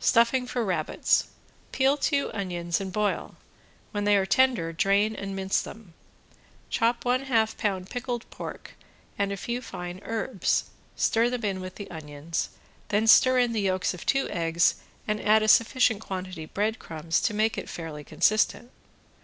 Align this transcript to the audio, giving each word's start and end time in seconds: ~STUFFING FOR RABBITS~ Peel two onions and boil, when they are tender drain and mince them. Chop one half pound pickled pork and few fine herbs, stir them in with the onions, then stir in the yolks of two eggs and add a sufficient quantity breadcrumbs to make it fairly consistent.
~STUFFING 0.00 0.44
FOR 0.48 0.64
RABBITS~ 0.64 1.28
Peel 1.70 1.96
two 1.96 2.32
onions 2.34 2.80
and 2.80 2.92
boil, 2.92 3.36
when 3.92 4.02
they 4.02 4.16
are 4.16 4.26
tender 4.26 4.72
drain 4.72 5.14
and 5.14 5.36
mince 5.36 5.62
them. 5.62 5.94
Chop 6.68 7.04
one 7.04 7.22
half 7.26 7.56
pound 7.56 7.88
pickled 7.88 8.28
pork 8.28 8.72
and 9.16 9.38
few 9.38 9.60
fine 9.62 10.00
herbs, 10.02 10.64
stir 10.96 11.30
them 11.30 11.44
in 11.44 11.60
with 11.60 11.76
the 11.76 11.88
onions, 11.92 12.48
then 12.88 13.06
stir 13.06 13.38
in 13.38 13.52
the 13.52 13.60
yolks 13.60 13.94
of 13.94 14.04
two 14.04 14.28
eggs 14.30 14.74
and 15.06 15.20
add 15.20 15.44
a 15.44 15.46
sufficient 15.48 16.00
quantity 16.00 16.44
breadcrumbs 16.46 17.20
to 17.20 17.32
make 17.32 17.56
it 17.56 17.68
fairly 17.70 18.02
consistent. 18.02 18.72